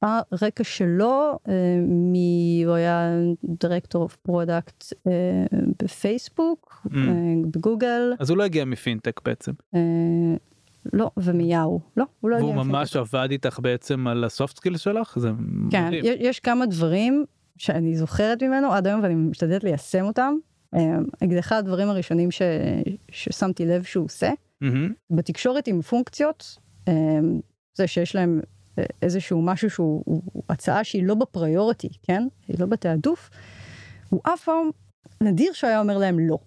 [0.05, 1.53] הרקע שלו, אמ,
[2.13, 3.11] מ- הוא היה
[3.45, 4.85] director of product
[5.83, 6.97] בפייסבוק, Mm.
[6.97, 7.03] אה,
[7.51, 9.81] בגוגל, אז הוא לא הגיע מפינטק בעצם אה,
[10.93, 12.49] לא, ומיהו, לא, הוא לא הגיע.
[12.49, 15.31] והוא ממש עבד איתך בעצם על ה-soft skill שלך זה
[15.71, 16.05] כן, מדהים.
[16.05, 17.25] יש, יש כמה דברים
[17.57, 20.35] שאני זוכרת ממנו עד היום ואני משתדלת ליישם אותם.
[21.39, 22.43] אחד הדברים הראשונים ש,
[23.11, 24.93] ששמתי לב שהוא עושה, מהמם.
[25.11, 26.59] בתקשורת עם פונקציות,
[27.75, 28.45] זה שיש להם אה,
[29.03, 32.27] איזשהו משהו שהוא הוא- הוא הצעה שהיא לא ב-priority, כן?
[32.49, 33.31] היא לא בתעדוף,
[34.09, 34.71] הוא אף פעם,
[35.21, 36.39] נדיר שהוא היה אומר להם לא.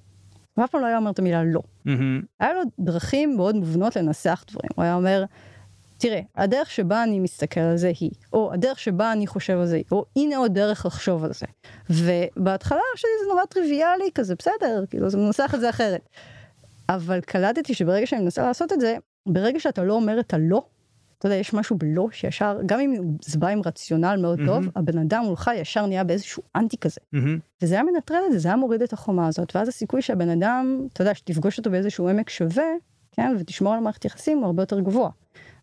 [0.54, 1.62] הוא אף פעם לא היה אומר את המילה לא.
[1.86, 2.22] מהמם.
[2.40, 4.70] היה לו דרכים מאוד מובנות לנסח דברים.
[4.76, 5.24] הוא היה אומר,
[5.98, 9.82] תראה, הדרך שבה אני מסתכל על זה היא, או הדרך שבה אני חושב על זה,
[9.92, 11.46] או הנה עוד דרך לחשוב על זה.
[11.90, 16.10] ובהתחלה שלי זה נורא טריוויאלי כזה, בסדר, כאילו זה מנוסח את זה אחרת.
[16.90, 20.66] אבל קלטתי שברגע שאני מנסה לעשות את זה, ברגע שאתה לא אומר את הלא,
[21.18, 24.70] אתה יודע, יש משהו בלא שישר, גם אם זה בא עם רציונל מאוד טוב, מהמם.
[24.76, 27.02] הבן אדם מולך ישר נהיה באיזשהו אנטי כזה.
[27.12, 27.40] מהמם.
[27.62, 30.88] וזה היה מנטרל את זה, זה היה מוריד את החומה הזאת, ואז הסיכוי שהבן אדם,
[30.94, 32.66] אתה יודע, שתפגוש אותו באיזשהו עמק שווה,
[33.12, 35.10] כן, ותשמור על מערכת יחסים הוא הרבה יותר גבוה.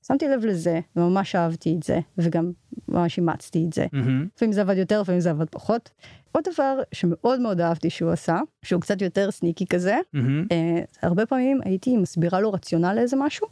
[0.07, 2.53] שמתי לב לזה, וממש אהבתי את זה, וגם
[2.89, 3.87] ממש אימצתי את זה.
[3.93, 4.27] מהמם.
[4.37, 5.91] לפעמים זה עבד יותר, לפעמים זה עבד פחות.
[6.33, 10.47] עוד דבר שמאוד מאוד אהבתי שהוא עשה, שהוא קצת יותר סניקי כזה, מהמם.
[10.53, 13.47] אה, הרבה פעמים הייתי מסבירה לו רציונל לאיזה משהו,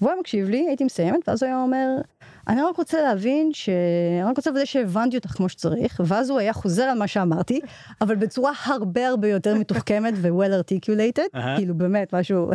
[0.00, 1.86] והוא היה מקשיב לי, הייתי מסיימת, ואז הוא היה אומר,
[2.48, 3.68] אני רק רוצה להבין ש...
[4.20, 7.60] אני רק רוצה לוודא שהבנתי אותך כמו שצריך, ואז הוא היה חוזר על מה שאמרתי,
[8.00, 11.38] אבל בצורה הרבה הרבה יותר מתוחכמת ו-well articulated.
[11.56, 12.50] כאילו באמת משהו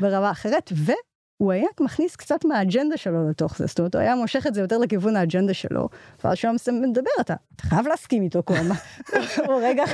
[0.00, 4.46] ברמה אחרת, והוא היה מכניס קצת מהאג'נדה שלו לתוך זה, זאת אומרת הוא היה מושך
[4.46, 5.88] את זה יותר לכיוון האג'נדה שלו,
[6.24, 8.74] ואז כשהוא היה מדבר אתה, אתה חייב להסכים איתו כל הזמן.
[9.46, 9.84] הוא רגע,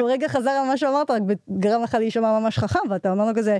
[0.00, 1.22] הוא רגע חזר על מה שאמרת, רק
[1.58, 3.58] גרם לך להישמע ממש חכם, ואתה אומר לו כזה,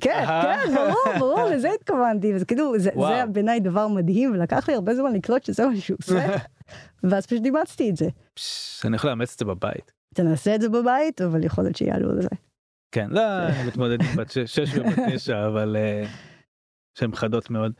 [0.00, 0.24] כן.
[0.26, 2.90] כן, ברור, ברור, לזה התכוונתי, וזה כאילו, זה.
[2.94, 6.36] זה בעיניי דבר מדהים, ולקח לי הרבה זמן לקלוט שזה מה שהוא עושה,
[7.10, 8.08] ואז פשוט אימצתי את זה.
[8.84, 9.92] אני יכול לאמץ את זה בבית.
[10.14, 12.28] תנסה את זה בבית, אבל יכול להיות שיעלו לזה.
[12.94, 16.02] כן, לא, אני מתמודד עם בת שש ובת תשע, אבל אה,
[16.98, 17.72] שהן חדות מאוד.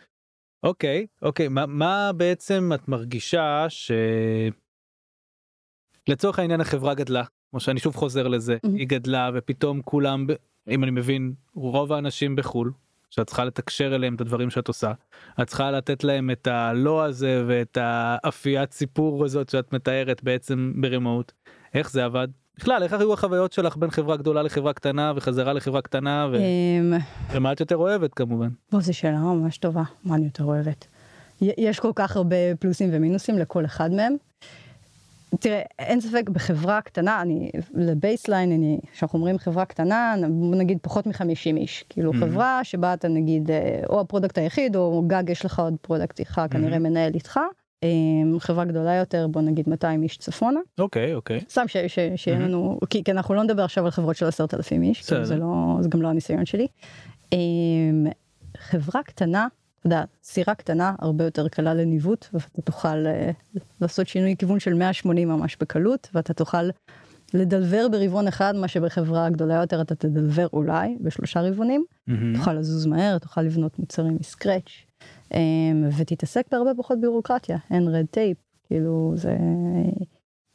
[0.63, 3.93] אוקיי, אוקיי, מה, מה בעצם את מרגישה ש...
[6.09, 8.57] לצורך העניין החברה גדלה, כמו שאני שוב חוזר לזה.
[8.63, 10.27] היא גדלה ופתאום כולם,
[10.69, 12.73] אם אני מבין, רוב האנשים בחו"ל,
[13.11, 14.93] שאת צריכה לתקשר אליהם את הדברים שאת עושה,
[15.43, 21.33] את צריכה לתת להם את הלא הזה ואת האפיית סיפור הזאת שאת מתארת בעצם ברימוט.
[21.75, 22.29] איך זה עבד?
[22.57, 26.37] בכלל, איך היו החוויות שלך בין חברה גדולה לחברה קטנה וחזרה לחברה קטנה ו...
[26.37, 26.93] אמ,
[27.33, 28.49] ומה את יותר אוהבת כמובן.
[28.73, 30.87] בוא, זו שאלה ממש טובה, מה אני יותר אוהבת?
[31.41, 34.17] יש כל כך הרבה פלוסים ומינוסים לכל אחד מהם.
[35.41, 40.15] תראה, אין ספק, בחברה קטנה, אני, ל-baseline, אני, כשאנחנו אומרים חברה קטנה,
[40.53, 41.25] נגיד פחות מ-50
[41.57, 41.85] איש.
[41.89, 42.17] כאילו Mhm.
[42.17, 46.41] חברה שבה אתה נגיד, אה, או ה-product היחיד, או גג יש לך עוד product איתך,
[46.51, 47.41] כנראה מנהל איתך.
[47.83, 50.61] אמ, חברה גדולה יותר, בוא נגיד 200 איש צפונה.
[50.79, 51.41] אוקיי, אוקיי.
[51.51, 52.43] סתם ש- ש- שיהיה Mhm.
[52.43, 55.37] לנו, כי, כי אנחנו לא נדבר עכשיו על חברות של עשרת אלפים איש, כאילו זה.
[55.37, 56.67] לא, זה גם לא הניסיון שלי.
[57.33, 58.07] אמ,
[58.59, 59.47] חברה קטנה,
[59.83, 63.31] אתה יודע, סירה קטנה הרבה יותר קלה לניווט, ואתה תוכל אה,
[63.81, 66.69] לעשות שינוי כיוון של 180 ממש בקלות, ואתה תוכל
[67.35, 72.37] לדלבר ברבעון אחד, מה שבחברה גדולה יותר אתה תדלבר אולי בשלושה רבעונים, מהמם.
[72.37, 74.71] תוכל לזוז מהר, תוכל לבנות מוצרים מ-scratch,
[75.35, 79.37] אמ, ותתעסק בהרבה פחות ביורוקרטיה, אין red tape, כאילו זה...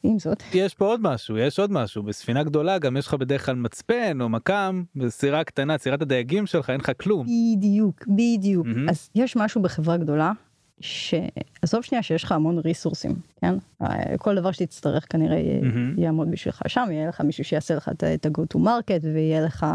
[0.04, 2.04] עם זאת, יש פה עוד משהו, יש עוד משהו.
[2.04, 6.70] בספינה גדולה גם יש לך בדרך כלל מצפן או מכ"ם, בסירה קטנה, סירת הדייגים שלך,
[6.70, 7.26] אין לך כלום.
[7.26, 8.68] בדיוק, בדיוק.
[8.68, 8.90] מהמם.
[8.90, 10.32] אז יש משהו בחברה גדולה,
[10.80, 13.56] שעזוב שנייה שיש לך המון ריסורסים, כן?
[14.18, 16.00] כל דבר שתצטרך כנראה מהמם.
[16.00, 19.66] יעמוד בשבילך שם, יהיה לך מישהו שיעשה לך את ה-go to market, ויהיה לך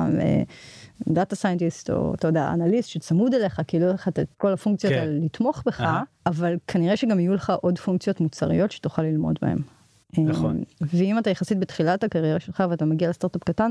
[1.08, 5.08] data scientist, או אתה יודע, אנליסט שצמוד אליך, כאילו יהיה לך את כל הפונקציות כן.
[5.08, 6.02] לתמוך בך, אהה.
[6.26, 9.58] אבל כנראה שגם יהיו לך עוד פונקציות מוצריות שתוכל ללמוד בהן.
[10.18, 10.56] נכון.
[10.56, 13.70] אה, ואם אתה יחסית בתחילת הקריירה שלך ואתה מגיע לסטארט-אפ קטן,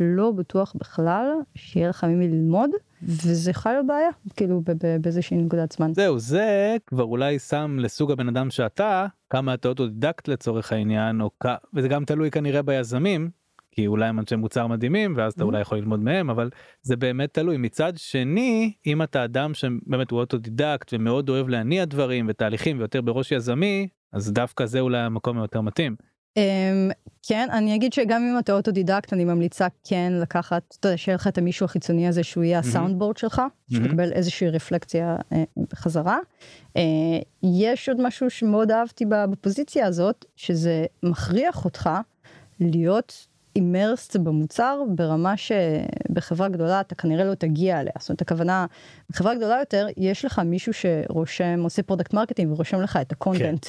[0.00, 2.70] לא בטוח בכלל שיהיה לך ממי ללמוד,
[3.02, 4.62] וזה יכול להיות בעיה, כאילו
[5.00, 5.94] באיזושהי נקודת זמן.
[5.94, 11.30] זהו, זה כבר אולי שם לסוג הבן אדם שאתה, כמה אתה אוטודידקט לצורך העניין, או
[11.40, 11.46] כ...
[11.74, 13.30] וזה גם תלוי כנראה ביזמים,
[13.72, 15.46] כי אולי הם אנשי מוצר מדהימים, ואז אתה Mhm.
[15.46, 16.50] אולי יכול ללמוד מהם, אבל
[16.82, 17.56] זה באמת תלוי.
[17.56, 23.32] מצד שני, אם אתה אדם שבאמת הוא אוטודידקט ומאוד אוהב להניע דברים ותהליכים ויותר בראש
[23.32, 25.96] יזמי, אז דווקא זה אולי המקום היותר מתאים.
[26.36, 26.90] אמ,
[27.22, 31.28] כן, אני אגיד שגם אם אתה אוטודידקט, אני ממליצה כן לקחת, אתה יודע, שיהיה לך
[31.28, 32.68] את המישהו החיצוני הזה שהוא יהיה מהמם.
[32.70, 36.18] ה sound board שלך, שתקבל איזושהי רפלקציה אה, בחזרה.
[36.76, 36.82] אה,
[37.42, 41.90] יש עוד משהו שמאוד אהבתי בפוזיציה הזאת, שזה מכריח אותך
[42.60, 47.92] להיות immersed במוצר ברמה שבחברה גדולה אתה כנראה לא תגיע אליה.
[47.98, 48.66] זאת אומרת, הכוונה,
[49.10, 53.66] בחברה גדולה יותר, יש לך מישהו שרושם, עושה product marketing ורושם לך את ה content.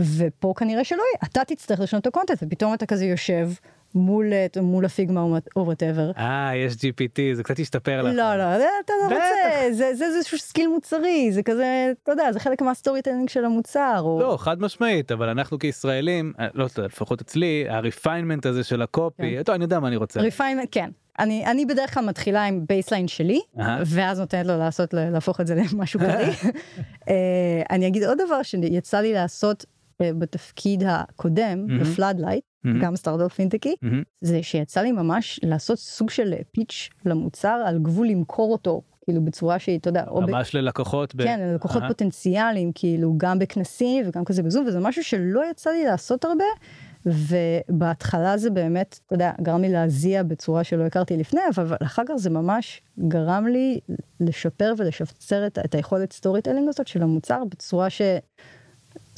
[0.00, 3.50] ופה כנראה שלא יהיה, אתה תצטרך לשנות את ה content, ופתאום אתה כזה יושב
[3.94, 5.20] מול, אה, מול הפיגמה
[5.56, 6.10] או whatever.
[6.18, 8.14] אה, יש GPT, זה קצת השתפר לך.
[8.16, 9.04] לא, לא, זה אתה לא.
[9.04, 9.24] רוצה,
[9.70, 13.44] זה, זה, זה איזשהו skill מוצרי, זה כזה, אתה יודע, זה חלק מה storytelling של
[13.44, 14.00] המוצר.
[14.00, 14.20] או...
[14.20, 18.82] לא, חד משמעית, אבל אנחנו כישראלים, אה, לא יודע, לפחות אצלי, ה refinement הזה של
[18.82, 19.42] ה copy, כן.
[19.42, 20.20] טוב, אני יודע מה אני רוצה.
[20.20, 20.90] refinement, כן.
[21.18, 23.82] אני, אני בדרך כלל מתחילה עם baseline שלי, אהה.
[23.86, 26.34] ואז נותנת לו לעשות, להפוך את זה למשהו קריא.
[27.08, 29.64] אה, אני אגיד עוד דבר שיצא לי לעשות
[30.02, 31.80] בתפקיד הקודם, מהמם.
[31.80, 34.02] ב Floodlight, מהמם, גם סטארט-אפ פינטקי, מהמם.
[34.20, 39.58] זה שיצא לי ממש לעשות סוג של pitch למוצר על גבול למכור אותו כאילו בצורה
[39.58, 41.14] שהיא, אתה יודע, או ב- ממש ללקוחות.
[41.14, 41.88] ב- כן, ללקוחות אהה.
[41.88, 46.44] פוטנציאליים, כאילו גם בכנסים וגם כזה בזום, וזה משהו שלא יצא לי לעשות הרבה,
[47.06, 52.14] ובהתחלה זה באמת, אתה יודע, גרם לי להזיע בצורה שלא הכרתי לפני, אבל אחר כך
[52.16, 53.80] זה ממש גרם לי
[54.20, 58.02] לשפר ולשפצר את, את היכולת storytelling הזאת של המוצר בצורה ש...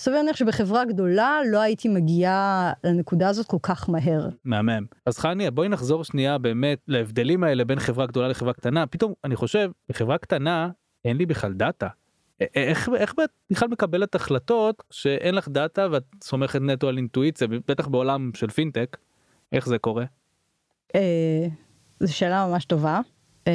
[0.00, 4.28] סביר להניח שבחברה גדולה לא הייתי מגיעה לנקודה הזאת כל כך מהר.
[4.44, 4.84] מהמם.
[5.06, 9.36] אז חני בואי נחזור שנייה באמת להבדלים האלה בין חברה גדולה לחברה קטנה פתאום אני
[9.36, 10.68] חושב בחברה קטנה
[11.04, 11.88] אין לי בכלל דאטה.
[12.40, 17.88] איך איך את בכלל מקבלת החלטות שאין לך דאטה ואת סומכת נטו על אינטואיציה בטח
[17.88, 18.96] בעולם של פינטק
[19.52, 20.04] איך זה קורה
[20.94, 21.46] אה,
[22.00, 23.00] זו שאלה ממש טובה.
[23.46, 23.52] אה,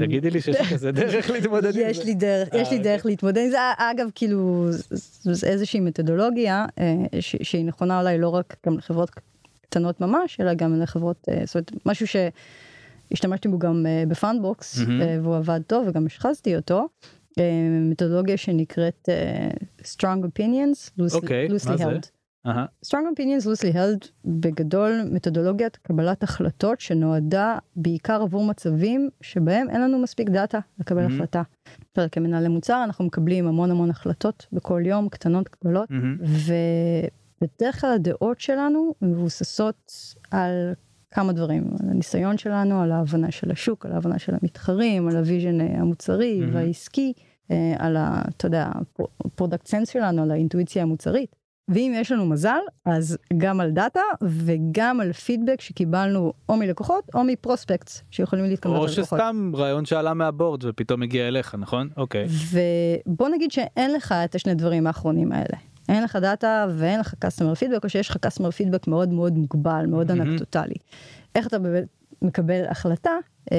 [0.00, 1.80] תגידי לי שיש לך איזה דרך להתמודד עם זה.
[1.80, 5.80] יש לי דרך, אה, יש לי דרך להתמודד עם זה, אגב כאילו ז- ז- איזושהי
[5.80, 9.10] מתודולוגיה אה, שהיא נכונה אולי לא רק גם לחברות
[9.60, 14.78] קטנות ממש, אלא גם לחברות, אה, זאת אומרת משהו שהשתמשתי בו גם אה, בפאנבוקס.
[15.00, 16.88] אה, והוא עבד טוב וגם השחזתי אותו.
[17.38, 17.44] אה,
[17.80, 19.48] מתודולוגיה שנקראת אה,
[19.82, 22.06] Strong Opinions, loosely אוקיי, held.
[22.86, 29.98] Strong Opinions loosely held בגדול מתודולוגיית קבלת החלטות שנועדה בעיקר עבור מצבים שבהם אין לנו
[29.98, 31.12] מספיק דאטה לקבל Mhm.
[31.12, 31.42] החלטה.
[32.12, 36.16] כמנהלי מוצר אנחנו מקבלים המון המון החלטות בכל יום קטנות גדולות מהמם,
[37.42, 39.92] ובדרך כלל הדעות שלנו מבוססות
[40.30, 40.72] על
[41.10, 45.22] כמה דברים על הניסיון שלנו על ההבנה של השוק על ההבנה של המתחרים על ה
[45.22, 46.54] vision אה, המוצרי Mhm.
[46.54, 47.12] והעסקי
[47.50, 48.22] אה, על ה...
[48.36, 48.70] אתה יודע,
[49.24, 51.36] ה product sense שלנו על האינטואיציה המוצרית.
[51.68, 57.24] ואם יש לנו מזל אז גם על דאטה וגם על פידבק שקיבלנו או מלקוחות או
[57.24, 59.04] מ prospects שיכולים להתקבל או ללקוחות.
[59.04, 62.26] שסתם רעיון שעלה מה board ופתאום הגיע אליך נכון אוקיי
[63.06, 65.56] ובוא נגיד שאין לך את השני דברים האחרונים האלה.
[65.88, 69.84] אין לך דאטה ואין לך customer feedback או שיש לך customer feedback מאוד מאוד מוגבל
[69.88, 70.30] מאוד מהמם.
[70.30, 70.74] אנקדוטלי.
[71.34, 71.84] איך אתה באמת
[72.22, 73.10] מקבל החלטה
[73.52, 73.56] אה,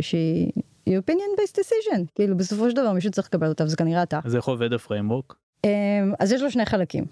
[0.00, 0.52] שהיא
[0.86, 4.20] היא opinion based decision כאילו בסופו של דבר מישהו צריך לקבל אותה וזה כנראה אתה.
[4.24, 5.70] אז איך עובד ה framework אמ,
[6.18, 7.04] אז יש לו שני חלקים.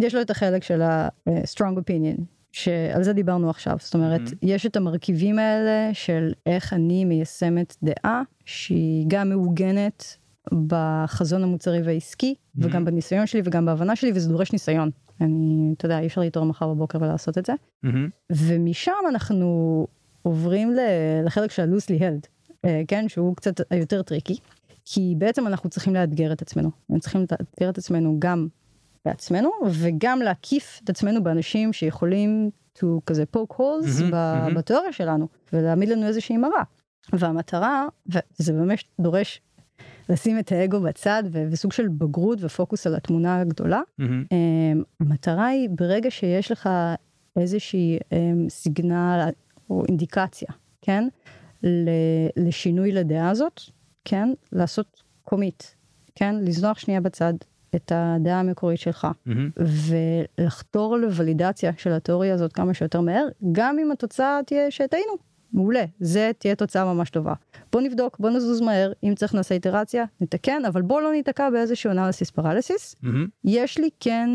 [0.00, 3.76] יש לו את החלק של ה-strong opinion, שעל זה דיברנו עכשיו.
[3.80, 4.34] זאת אומרת, מהמם.
[4.42, 10.16] יש את המרכיבים האלה של איך אני מיישמת דעה שהיא גם מעוגנת
[10.66, 12.70] בחזון המוצרי והעסקי, מהמם.
[12.70, 14.90] וגם בניסיון שלי וגם בהבנה שלי, וזה דורש ניסיון.
[15.20, 17.52] אני, אתה יודע, אי אפשר להתעורר מחר בבוקר ולעשות את זה.
[17.82, 19.86] מהמם, ומשם אנחנו
[20.22, 20.76] עוברים
[21.24, 22.26] לחלק של ה-loosely held,
[22.64, 24.36] אה, כן, שהוא קצת יותר טריקי,
[24.84, 26.70] כי בעצם אנחנו צריכים לאתגר את עצמנו.
[26.90, 28.48] אנחנו צריכים לאתגר את עצמנו גם
[29.04, 34.54] בעצמנו, וגם להקיף את עצמנו באנשים שיכולים to כזה poke holes ב- מהמם.
[34.54, 36.62] בתיאוריה שלנו, ולהעמיד לנו איזושהי מראה.
[37.12, 39.40] והמטרה, וזה באמת דורש
[40.08, 45.46] לשים את האגו בצד, ו- וסוג של בגרות ופוקוס על התמונה הגדולה, מהמם, Um, המטרה
[45.46, 46.68] היא ברגע שיש לך
[47.36, 48.14] איזושהי um,
[48.48, 49.28] סיגנל
[49.70, 50.48] או אינדיקציה,
[50.82, 51.08] כן,
[52.36, 53.60] לשינוי לדעה הזאת,
[54.04, 55.62] כן, לעשות קומיט,
[56.14, 57.34] כן, לזנוח שנייה בצד
[57.76, 59.50] את הדעה המקורית שלך, מהמם.
[60.38, 65.12] ולחתור לוולידציה של התיאוריה הזאת כמה שיותר מהר, גם אם התוצאה תהיה שטעינו.
[65.52, 67.34] מעולה, זה תהיה תוצאה ממש טובה.
[67.72, 71.90] בוא נבדוק, בוא נזוז מהר, אם צריך נעשה איטרציה, נתקן, אבל בוא לא ניתקע באיזשהו
[71.90, 72.96] אנליסיס פרליסיס.
[73.02, 74.28] מהמם, יש לי כן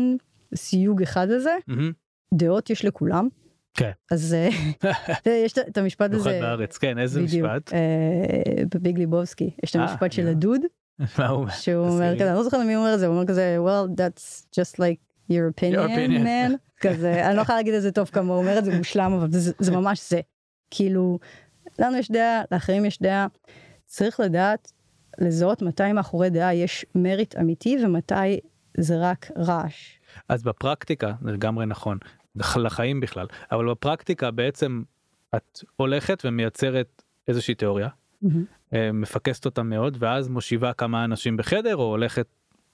[0.54, 1.92] סיוג אחד לזה, מהמם.
[2.34, 3.28] דעות יש לכולם.
[3.74, 3.90] כן.
[4.10, 4.48] אז אה,
[5.44, 7.78] יש את- המשפט במיוחד הזה, בארץ כן איזה בדיוק, משפט אה,
[8.74, 10.26] בביג ליבובסקי, יש את אה, המשפט של.
[10.28, 10.60] הדוד?
[11.50, 12.14] שהוא אומר.
[12.14, 15.30] כזה, אני לא זוכר מי אומר את זה, הוא אומר כזה, well that's just like
[15.30, 18.58] your opinion, opinion." man, כזה, אני לא יכולה להגיד את זה טוב כמה הוא אומר
[18.58, 20.20] את זה מושלם, אבל זה, זה ממש זה.
[20.70, 21.18] כאילו,
[21.78, 23.26] לנו יש דעה, לאחרים יש דעה,
[23.86, 24.72] צריך לדעת
[25.18, 28.40] לזהות מתי מאחורי דעה יש מריט אמיתי ומתי
[28.78, 29.98] זה רק רעש.
[30.28, 31.98] אז בפרקטיקה זה לגמרי נכון
[32.36, 34.82] לח- לחיים בכלל אבל בפרקטיקה בעצם
[35.36, 37.88] את הולכת ומייצרת איזושהי תיאוריה
[38.74, 42.26] אה, מפקסת אותה מאוד ואז מושיבה כמה אנשים בחדר או הולכת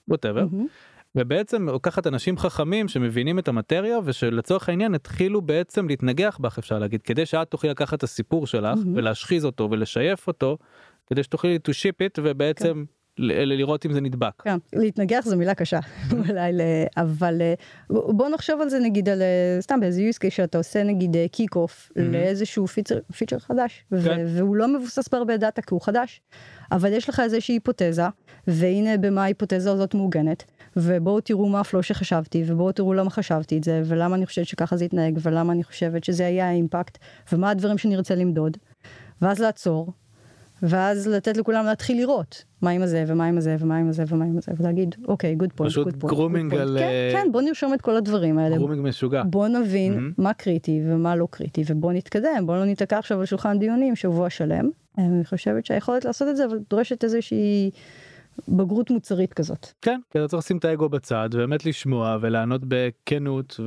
[0.07, 0.67] ווטאבר מהמם.
[1.15, 7.01] ובעצם לוקחת אנשים חכמים שמבינים את המטריה ושלצורך העניין התחילו בעצם להתנגח בך אפשר להגיד
[7.01, 8.95] כדי שאת תוכלי לקחת את הסיפור שלך מהמם.
[8.95, 10.57] ולהשחיז אותו ולשייף אותו
[11.07, 14.41] כדי שתוכלי to ship it ובעצם ל- לראות אם זה נדבק.
[14.43, 15.79] כן, להתנגח זו מילה קשה
[16.29, 16.51] אולי,
[16.97, 17.53] אבל אה,
[17.89, 21.55] בוא נחשוב על זה נגיד על אה, סתם באיזה use case שאתה עושה נגיד kick
[21.55, 24.25] off לאיזשהו פיצ'ר, פיצ'ר חדש כן.
[24.27, 26.21] והוא לא מבוסס בהרבה דאטה כי הוא חדש
[26.71, 28.03] אבל יש לך איזושהי היפותזה
[28.47, 30.43] והנה במה ההיפותזה הזאת מעוגנת
[30.75, 34.45] ובואו תראו מה ה flow שחשבתי ובואו תראו למה חשבתי את זה ולמה אני חושבת
[34.45, 36.97] שככה זה יתנהג ולמה אני חושבת שזה היה ה impact
[37.31, 38.57] ומה הדברים שנרצה למדוד
[39.21, 39.93] ואז לעצור
[40.63, 44.25] ואז לתת לכולם להתחיל לראות מה עם הזה ומה עם הזה ומה עם הזה ומה
[44.25, 47.81] עם הזה ולהגיד אוקיי good point פשוט grooming על, כן, אה, כן בוא נרשום את
[47.81, 49.23] כל הדברים האלה grooming משוגע.
[49.25, 50.11] בוא נבין מהמם.
[50.17, 54.29] מה קריטי ומה לא קריטי ובוא נתקדם בוא לא ניתקע עכשיו על שולחן דיונים שבוע
[54.29, 57.71] שלם אני חושבת שהיכולת לעשות את זה אבל דורשת איזושהי
[58.47, 59.67] בגרות מוצרית כזאת.
[59.81, 63.59] כן, כי אתה צריך לשים את האגו בצד ובאמת לשמוע ולענות בכנות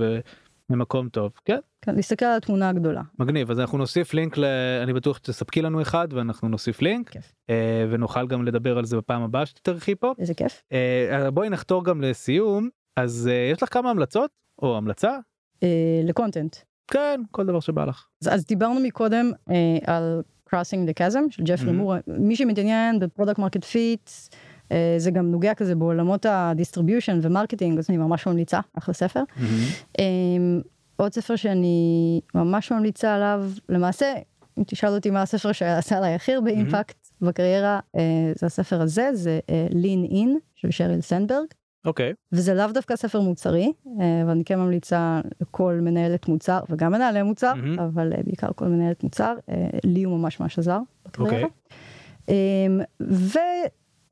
[0.70, 1.32] וממקום טוב.
[1.44, 1.58] כן.
[1.82, 3.02] כן, להסתכל על התמונה הגדולה.
[3.18, 4.44] מגניב אז אנחנו נוסיף לינק ל...
[4.82, 7.32] אני בטוח שתספקי לנו אחד ואנחנו נוסיף לינק כיף.
[7.50, 10.12] אה, ונוכל גם לדבר על זה בפעם הבאה שתתארחי פה.
[10.18, 10.62] איזה כיף.
[10.72, 14.30] אה, בואי נחתור גם לסיום אז אה, יש לך כמה המלצות
[14.62, 15.18] או המלצה?
[15.62, 15.68] אה,
[16.04, 16.56] ל content.
[16.90, 18.06] כן כל דבר שבא לך.
[18.22, 21.72] אז, אז דיברנו מקודם אה, על crossing the chasm של ג'פרי Mhm.
[21.72, 24.10] מור מי שמתעניין ב product market fit
[24.98, 29.22] זה גם נוגע כזה בעולמות ה distribution ו marketing אז אני ממש ממליצה אחלה ספר.
[29.98, 30.60] אמ,
[30.96, 34.06] עוד ספר שאני ממש ממליצה עליו למעשה
[34.58, 39.10] אם תשאל אותי מה הספר שעשה עליי הכי הרבה impact בקריירה אה, זה הספר הזה
[39.12, 39.38] זה
[39.70, 41.46] Lean In של שריל סנדברג.
[41.86, 46.92] אוקיי וזה לאו דווקא ספר מוצרי, אה, אבל אני כן ממליצה לכל מנהלת מוצר וגם
[46.92, 47.78] מנהלי מוצר, מהמם.
[47.78, 51.48] אבל אה, בעיקר כל מנהלת מוצר, אה, לי הוא ממש ממש עזר בקריירה.
[52.28, 52.80] אמ,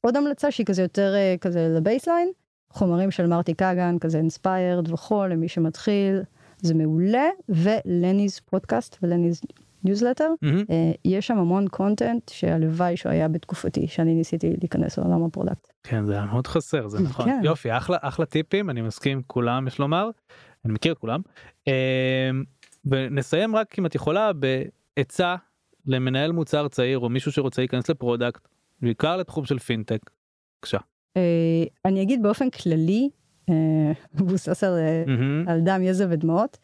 [0.05, 2.29] ועוד המלצה שהיא כזה יותר אה, כזה ל baseline,
[2.71, 6.21] חומרים של מרטי קאגן, כזה Inspired וכל, למי שמתחיל,
[6.63, 9.41] זה מעולה, ו Lenny's Podcast ו Lenny's
[9.85, 10.31] Newsletter.
[10.71, 15.73] אה, יש שם המון content שהלוואי שהוא היה בתקופתי, שאני ניסיתי להיכנס לעולם ה product.
[15.83, 17.41] כן זה היה מאוד חסר זה נכון כן.
[17.45, 20.11] יופי אחלה אחלה טיפים אני מסכים כולם יש לומר
[20.65, 21.21] אני מכיר את כולם
[21.67, 21.73] אמ,
[22.85, 25.37] ונסיים רק אם את יכולה בעצה
[25.87, 28.49] למנהל מוצר צעיר או מישהו שרוצה להיכנס ל product
[28.85, 30.11] בעיקר לתחום של פינטק.
[30.65, 30.79] בבקשה.
[31.17, 33.11] אה, אני אגיד באופן כללי,
[33.51, 35.05] אה, מבוסס על, אה.
[35.53, 36.59] על דם, יזע ודמעות,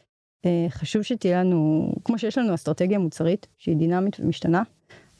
[0.68, 4.62] חשוב שתהיה לנו, כמו שיש לנו אסטרטגיה מוצרית שהיא דינמית ומשתנה,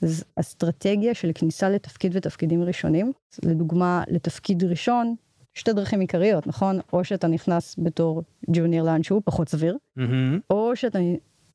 [0.01, 3.11] אז אסטרטגיה של כניסה לתפקיד ותפקידים ראשונים,
[3.45, 5.15] לדוגמה לתפקיד ראשון,
[5.53, 6.79] שתי דרכים עיקריות, נכון?
[6.93, 9.77] או שאתה נכנס בתור junior לאן שהוא פחות סביר.
[10.49, 10.99] או שאתה,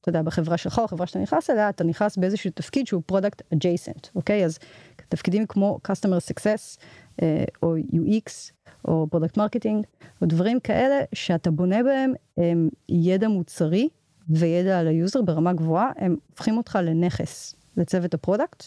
[0.00, 3.42] אתה יודע, בחברה שלך או החברה שאתה נכנס אליה, אתה נכנס באיזשהו תפקיד שהוא product
[3.54, 4.44] adjacent, אוקיי?
[4.44, 4.58] אז
[5.08, 6.78] תפקידים כמו customer success,
[7.22, 8.52] אה, או UX,
[8.88, 9.84] או product marketing,
[10.22, 13.88] או דברים כאלה שאתה בונה בהם הם, ידע מוצרי
[14.28, 18.64] וידע על ה user ברמה גבוהה, הם הופכים אותך לנכס לצוות ה product,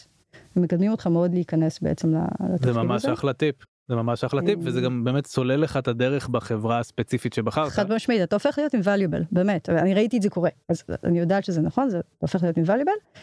[0.56, 2.72] ומקדמים אותך מאוד להיכנס בעצם לתפקיד הזה.
[2.72, 3.56] זה ממש אחלה טיפ.
[3.88, 7.68] זה ממש אחלה טיפ וזה גם באמת סולל לך את הדרך בחברה הספציפית שבחרת.
[7.68, 11.44] חד משמעית, אתה הופך להיות invaluable, באמת, אני ראיתי את זה קורה, אז אני יודעת
[11.44, 13.18] שזה נכון, זה הופך להיות invaluable,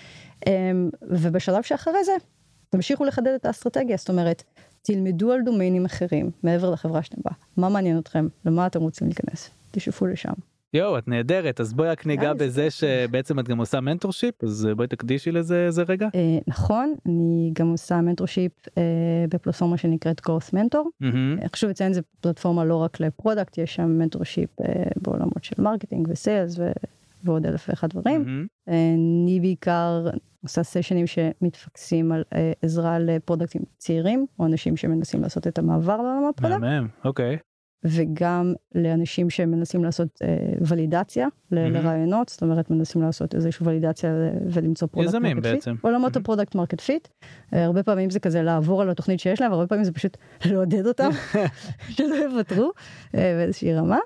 [0.48, 2.12] אמ, ובשלב שאחרי זה,
[2.70, 4.44] תמשיכו לחדד את האסטרטגיה, זאת אומרת,
[4.82, 9.50] תלמדו על דומיינים אחרים, מעבר לחברה שאתם בה, מה מעניין אתכם, למה אתם רוצים להיכנס,
[9.72, 10.34] תשאפו לשם.
[10.74, 11.60] יואו את נהדרת.
[11.60, 15.32] אז בואי רק ניגע די, זה בזה שבעצם את גם עושה mentorship אז בואי תקדישי
[15.32, 16.08] לזה איזה רגע.
[16.16, 18.84] אה, נכון, אני גם עושה mentorship אה,
[19.30, 21.06] בפלטפורמה שנקראת growth mentor.
[21.52, 26.08] חשוב לציין זה פלטפורמה לא רק ל product, יש שם mentorship אה, בעולמות של marketing
[26.12, 26.60] ו sales
[27.24, 28.24] ועוד אלף ואחד דברים.
[28.24, 28.48] מהמם.
[28.68, 30.08] אני בעיקר
[30.44, 36.26] עושה סשנים שמתפקסים על אה, עזרה לפרודקטים צעירים או אנשים שמנסים לעשות את המעבר לעולם
[36.30, 37.38] ה product מהמם אוקיי.
[37.84, 41.74] וגם לאנשים שמנסים לעשות אה, ולידציה מהמם.
[41.74, 44.12] לרעיונות זאת אומרת מנסים לעשות איזושהי ולידציה
[44.54, 45.56] ולמצוא product יזמים market fit.
[45.56, 45.76] בעצם.
[45.82, 46.22] עולמות מהמם.
[46.22, 47.08] ה product market fit
[47.54, 50.88] אה, הרבה פעמים זה כזה לעבור על התוכנית שיש להם הרבה פעמים זה פשוט לעודד
[50.88, 51.10] אותם
[51.96, 52.72] שלא יוותרו
[53.16, 54.00] אה, באיזושהי רמה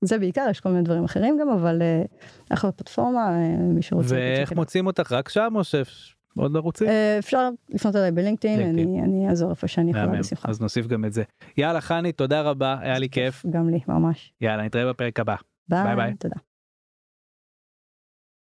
[0.00, 2.02] זה בעיקר יש כל מיני דברים אחרים גם אבל אה,
[2.50, 4.14] אחלה פלטפורמה אה, מי שרוצה.
[4.14, 4.52] ואיך.
[4.52, 6.88] מוצאים אותך רק שם או שעוד ערוצים?
[6.88, 8.88] אה, אפשר לפנות אליי בלינקדאין לינקדאין.
[8.88, 10.06] אני אני אעזור איפה שאני יכולה.
[10.06, 10.48] בשמחה.
[10.48, 11.22] אז נוסיף גם את זה.
[11.56, 14.32] יאללה חני תודה רבה היה לי כיף גם לי ממש.
[14.40, 15.34] יאללה נתראה בפרק הבא.
[15.68, 16.14] ביי ביי.
[16.14, 16.36] תודה.